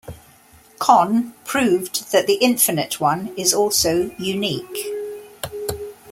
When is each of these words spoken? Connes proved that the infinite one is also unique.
Connes 0.79 1.31
proved 1.45 2.11
that 2.11 2.25
the 2.25 2.39
infinite 2.41 2.99
one 2.99 3.27
is 3.37 3.53
also 3.53 4.09
unique. 4.17 4.87